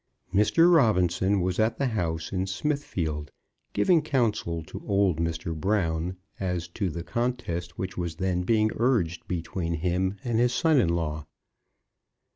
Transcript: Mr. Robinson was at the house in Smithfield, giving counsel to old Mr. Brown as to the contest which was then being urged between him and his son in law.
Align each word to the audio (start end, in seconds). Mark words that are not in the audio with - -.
Mr. 0.33 0.73
Robinson 0.73 1.41
was 1.41 1.59
at 1.59 1.77
the 1.77 1.85
house 1.85 2.31
in 2.31 2.47
Smithfield, 2.47 3.29
giving 3.71 4.01
counsel 4.01 4.63
to 4.63 4.83
old 4.87 5.19
Mr. 5.19 5.55
Brown 5.55 6.17
as 6.39 6.67
to 6.69 6.89
the 6.89 7.03
contest 7.03 7.77
which 7.77 7.99
was 7.99 8.15
then 8.15 8.41
being 8.41 8.71
urged 8.77 9.27
between 9.27 9.75
him 9.75 10.17
and 10.23 10.39
his 10.39 10.53
son 10.55 10.79
in 10.79 10.89
law. 10.89 11.27